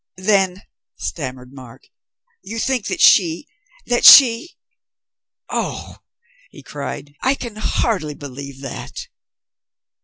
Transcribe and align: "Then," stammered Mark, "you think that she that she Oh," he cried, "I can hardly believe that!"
"Then," 0.17 0.63
stammered 0.95 1.53
Mark, 1.53 1.83
"you 2.41 2.57
think 2.57 2.87
that 2.87 3.01
she 3.01 3.45
that 3.85 4.03
she 4.03 4.57
Oh," 5.47 5.99
he 6.49 6.63
cried, 6.63 7.13
"I 7.21 7.35
can 7.35 7.57
hardly 7.57 8.15
believe 8.15 8.61
that!" 8.61 9.09